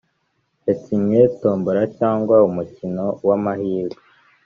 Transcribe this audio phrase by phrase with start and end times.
[0.67, 4.01] yakinnye tombora cyangwa umukino w’mahirwe